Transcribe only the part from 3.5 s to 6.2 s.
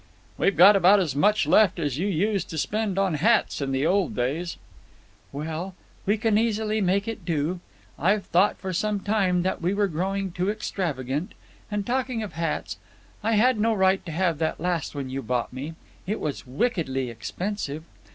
in the old days." "Well, we